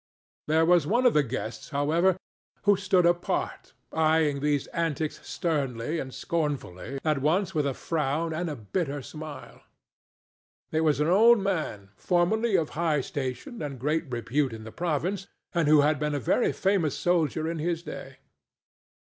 [0.47, 2.17] There was one of the guests, however,
[2.63, 8.49] who stood apart, eying these antics sternly and scornfully at once with a frown and
[8.49, 9.61] a bitter smile.
[10.71, 15.27] It was an old man formerly of high station and great repute in the province,
[15.53, 18.17] and who had been a very famous soldier in his day.